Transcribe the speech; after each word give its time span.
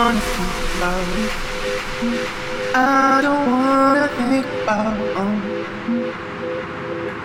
wanna 0.00 0.20
think 0.20 0.56
about 0.76 1.08
it. 1.24 1.32
I 2.74 3.20
don't 3.24 3.46
wanna 3.52 4.08
think 4.18 4.46
about 4.62 4.96
it. 5.00 5.66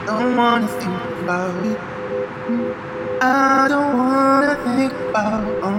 Don't 0.08 0.36
wanna 0.36 0.68
think 0.80 1.04
about 1.22 1.66
it. 1.72 1.80
I 3.22 3.68
don't 3.72 3.94
wanna 4.00 4.56
think 4.66 4.94
about 5.10 5.46
it. 5.48 5.78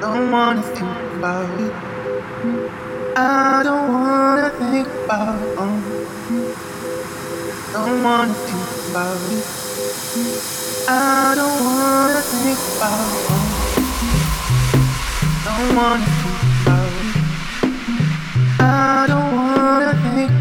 Don't 0.00 0.30
wanna 0.32 0.62
think 0.62 0.98
about 1.18 1.60
it. 1.66 1.74
I 3.16 3.62
don't 3.68 3.88
wanna 3.94 4.50
think 4.58 4.88
about 5.04 5.40
it. 5.46 6.08
Don't 7.74 8.02
wanna 8.02 8.34
think 8.46 8.70
about 8.90 9.22
it. 9.38 9.46
I 10.88 11.34
don't 11.38 11.58
wanna 11.68 12.20
think 12.32 12.58
about 12.74 13.12
it 13.22 13.57
don't 15.58 15.74
wanna 15.74 16.04
think. 16.04 16.68
I 18.60 19.06
don't 19.08 19.34
wanna 19.34 19.92
think 20.14 20.37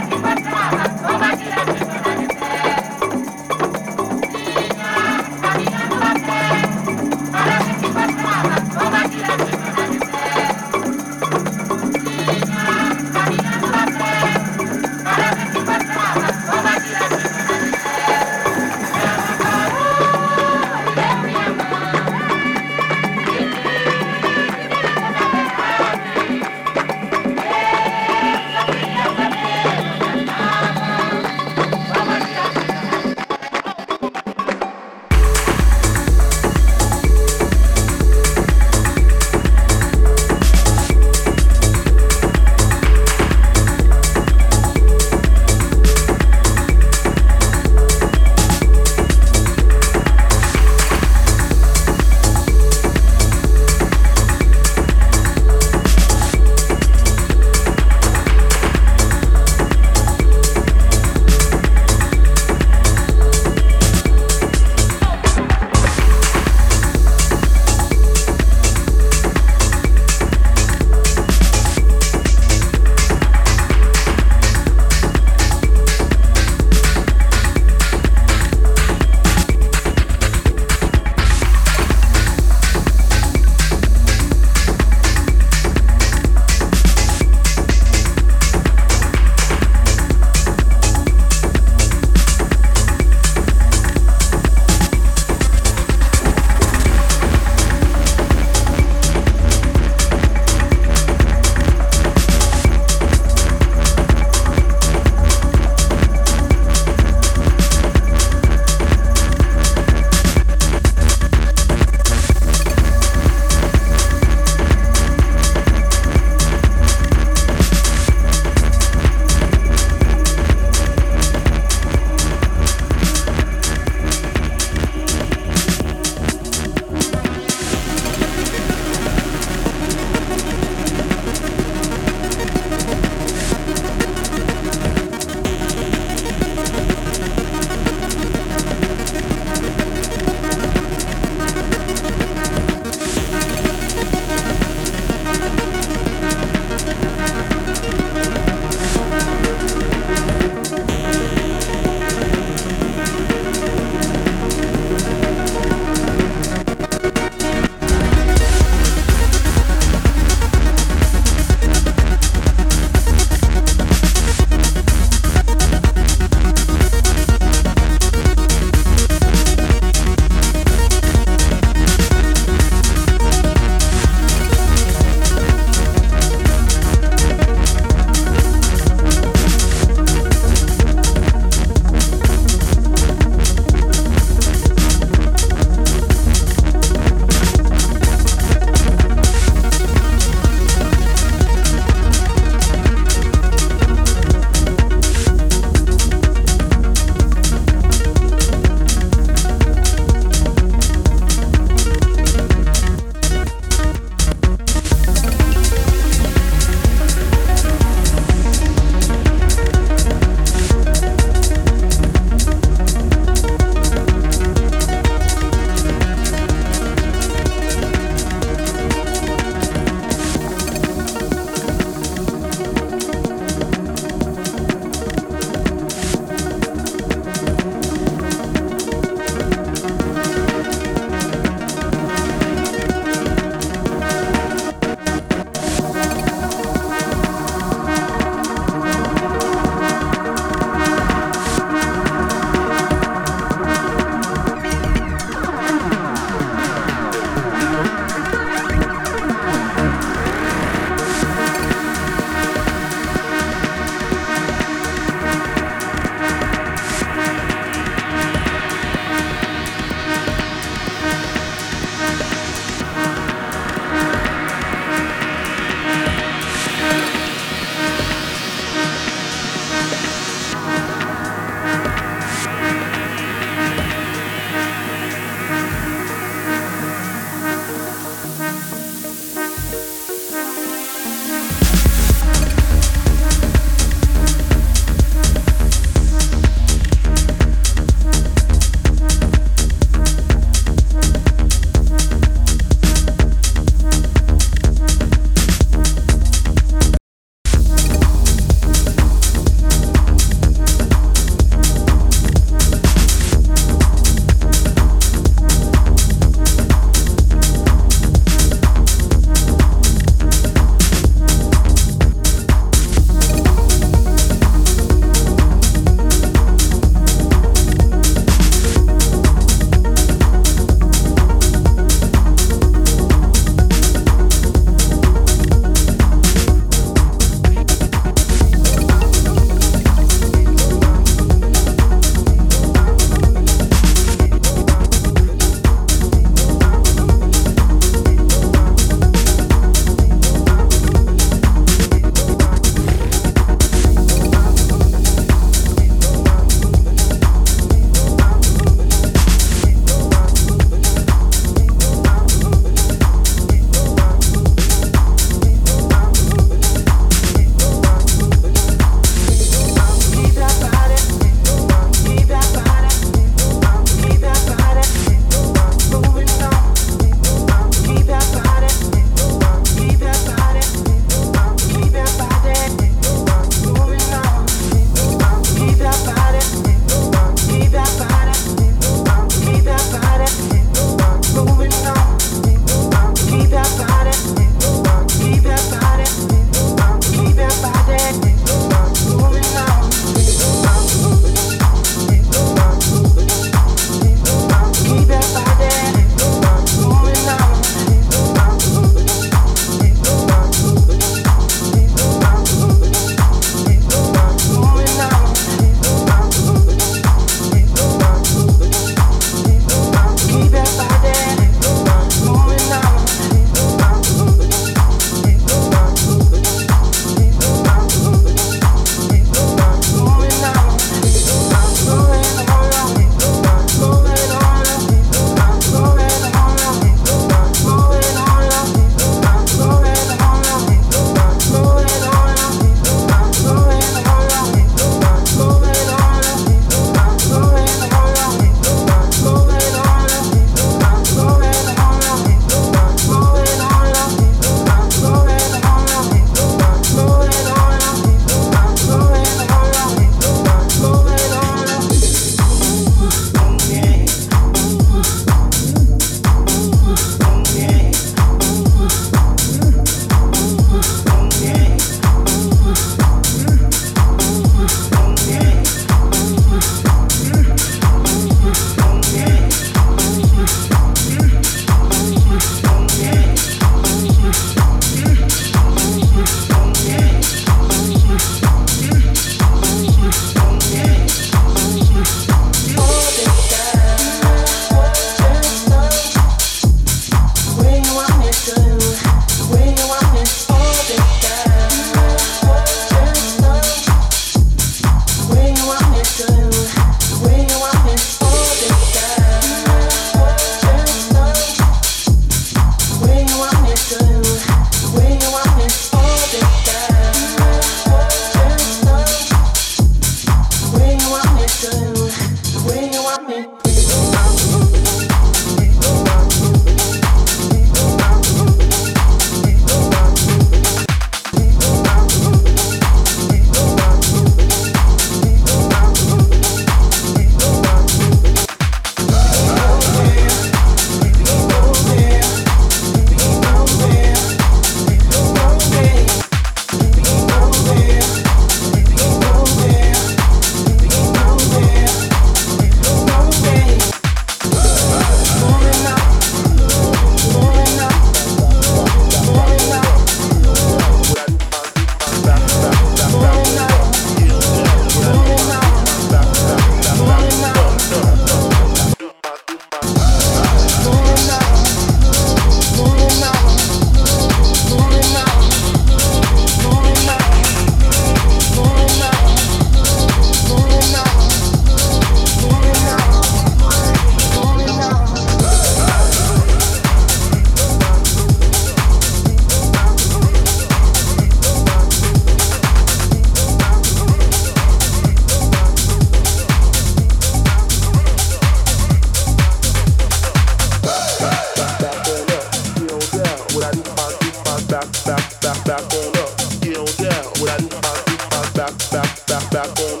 Shotgun. 599.61 600.00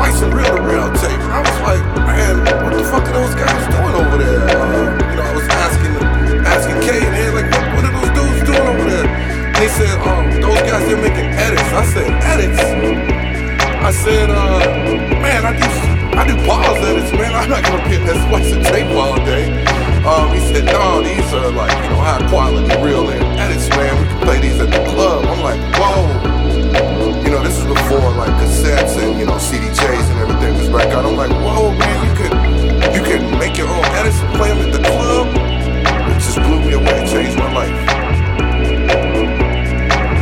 Like 0.00 0.16
splicing 0.16 0.32
reel 0.32 0.56
to 0.56 0.62
reel 0.64 0.88
tape. 0.96 1.20
And 1.20 1.28
I 1.28 1.40
was 1.44 1.58
like, 1.60 1.84
man, 2.08 2.40
what 2.64 2.72
the 2.72 2.84
fuck 2.88 3.04
are 3.04 3.20
those 3.20 3.36
guys 3.36 3.60
doing 3.68 3.94
over 4.00 4.16
there? 4.16 4.48
Uh, 4.48 4.96
you 4.96 5.16
know, 5.20 5.28
I 5.28 5.34
was 5.36 5.44
asking 5.60 5.92
asking 6.40 6.80
Kay 6.80 7.04
and 7.04 7.12
they're 7.12 7.36
like, 7.36 7.52
what, 7.52 7.64
what 7.76 7.84
are 7.84 7.94
those 8.00 8.12
dudes 8.16 8.40
doing 8.48 8.64
over 8.64 8.88
there? 8.88 9.04
They 9.60 9.68
said, 9.68 9.92
um, 10.08 10.24
those 10.40 10.56
guys 10.64 10.88
they're 10.88 10.96
making 10.96 11.28
edits. 11.36 11.68
I 11.76 11.84
said, 11.84 12.08
edits? 12.24 12.60
I 13.84 13.92
said, 13.92 14.30
uh, 14.30 14.64
man, 15.20 15.44
I 15.44 15.52
do 15.52 15.68
I 16.16 16.26
do 16.26 16.34
pause 16.48 16.80
edits, 16.80 17.12
man. 17.12 17.36
I'm 17.36 17.50
not 17.50 17.62
gonna 17.62 17.84
be 17.84 17.96
in 17.96 18.04
this 18.04 18.16
that 18.16 18.24
splicing 18.24 18.64
tape 18.64 18.96
all 18.96 19.16
day. 19.20 19.52
Um, 20.08 20.32
he 20.32 20.40
said, 20.40 20.64
no, 20.64 21.02
these 21.04 21.28
are 21.34 21.52
like, 21.52 21.76
you 21.84 21.90
know, 21.92 22.00
high 22.00 22.26
quality, 22.30 22.72
real 22.80 23.10
and 23.10 23.22
edits, 23.38 23.68
man. 23.76 24.00
We 24.00 24.08
can 24.08 24.20
play 24.24 24.40
these 24.40 24.58
at 24.60 24.70
the 24.70 24.80
club. 24.96 25.26
I'm 25.26 25.44
like, 25.44 25.60
whoa. 25.76 26.19
You 26.70 27.30
know, 27.34 27.42
this 27.42 27.58
is 27.58 27.66
before 27.66 27.98
like 28.14 28.30
cassettes 28.38 28.94
and 29.02 29.18
you 29.18 29.26
know 29.26 29.34
CDJs 29.34 30.06
and 30.10 30.18
everything 30.20 30.54
was 30.56 30.68
back 30.68 30.86
out. 30.94 31.04
I'm 31.04 31.16
like, 31.16 31.30
whoa, 31.30 31.72
man, 31.74 31.98
you 32.06 32.14
can 32.14 32.30
you 32.94 33.02
can 33.02 33.38
make 33.38 33.56
your 33.56 33.68
own 33.68 33.84
edits 33.98 34.20
and 34.20 34.30
play 34.36 34.50
them 34.50 34.62
at 34.62 34.72
the 34.72 34.82
club. 34.86 35.26
It 35.34 36.14
just 36.22 36.36
blew 36.36 36.60
me 36.60 36.72
away. 36.74 37.06
Changed 37.10 37.38
my 37.38 37.52
life. 37.52 37.74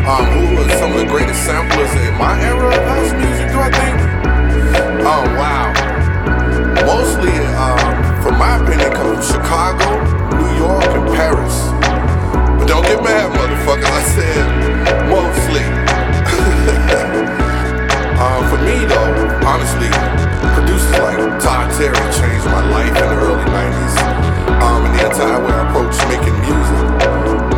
Um, 0.09 0.25
who 0.33 0.57
are 0.57 0.70
some 0.79 0.93
of 0.93 0.99
the 0.99 1.07
greatest 1.07 1.45
samplers 1.45 1.93
in 2.01 2.16
my 2.16 2.41
era 2.41 2.69
of 2.69 2.83
house 2.89 3.12
music? 3.12 3.53
Do 3.53 3.61
I 3.61 3.70
think? 3.70 3.97
Oh 5.05 5.25
wow. 5.37 5.69
Mostly, 6.89 7.37
um, 7.61 8.23
from 8.23 8.39
my 8.39 8.57
opinion, 8.57 8.91
come 8.93 9.15
from 9.15 9.23
Chicago, 9.23 10.01
New 10.41 10.57
York, 10.57 10.85
and 10.97 11.07
Paris. 11.15 11.69
But 12.57 12.66
don't 12.66 12.85
get 12.85 13.03
mad, 13.05 13.37
motherfuckers. 13.37 13.85
I 13.85 14.03
said 14.03 14.58
honestly, 19.59 19.91
producers 20.55 20.99
like 21.03 21.19
Todd 21.43 21.67
Terry 21.75 21.99
changed 22.15 22.47
my 22.47 22.63
life 22.71 22.95
in 22.95 22.95
the 22.95 23.19
early 23.19 23.45
90s. 23.51 23.97
Um, 24.63 24.87
and 24.87 24.95
the 24.95 25.03
entire 25.07 25.41
way 25.43 25.51
I 25.53 25.67
approach 25.69 25.99
making 26.07 26.39
music. 26.47 26.87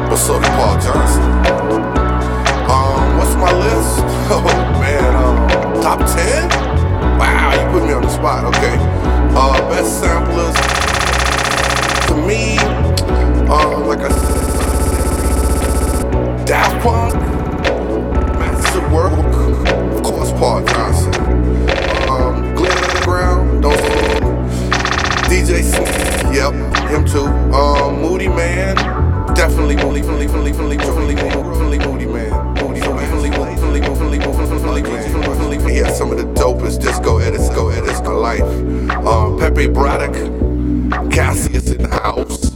But 0.09 0.17
so 0.17 0.41
did 0.41 0.51
Paul 0.57 0.81
Johnson. 0.81 1.31
Um, 2.73 3.19
what's 3.19 3.37
my 3.37 3.53
list? 3.53 4.01
Oh 4.33 4.45
man, 4.79 5.13
um, 5.17 5.37
top 5.83 5.99
10? 5.99 6.49
Wow, 7.19 7.51
you 7.53 7.67
put 7.73 7.83
me 7.85 7.93
on 7.93 8.03
the 8.03 8.09
spot. 8.09 8.45
Okay. 8.45 8.77
Uh, 9.35 9.59
best 9.69 9.99
samplers. 9.99 10.55
To 12.07 12.15
me, 12.15 12.57
um, 13.51 13.89
like 13.89 13.99
I 14.03 14.09
said, 14.09 14.47
Daft 16.47 16.81
Punk, 16.81 17.15
Masters 18.39 18.77
at 18.77 18.91
Work, 18.93 19.13
of 19.97 20.03
course, 20.05 20.31
Paul 20.31 20.65
Johnson. 20.65 21.80
Um, 23.11 23.61
Underground, 23.61 23.65
those 23.65 23.77
DJ 25.27 25.63
Smith, 25.65 26.35
yep, 26.35 26.53
him 26.91 27.05
too. 27.05 27.25
Um, 27.53 27.97
Moodymann, 27.99 28.77
definitely 29.35 29.77
Moody, 29.77 30.03
definitely, 30.03 30.53
definitely, 30.53 30.77
definitely, 30.77 31.15
definitely, 31.17 31.79
Moodymann. 31.79 32.55
Definitely, 32.55 33.31
definitely, 33.31 33.81
definitely, 33.81 34.19
definitely, 34.21 34.83
definitely. 34.83 35.75
Has 35.75 35.97
some 35.99 36.13
of 36.13 36.19
the 36.19 36.41
dopest 36.41 36.81
disco 36.83 37.19
edits, 37.19 37.49
go 37.51 37.69
edits, 37.71 38.01
my 38.03 38.11
life. 38.11 38.43
Um, 39.07 39.39
Pepe 39.39 39.67
Bradock, 39.67 40.15
Cassius 41.13 41.71
in 41.71 41.83
the 41.83 41.89
house. 41.89 42.50